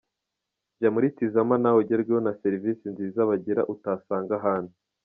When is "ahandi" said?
4.39-4.75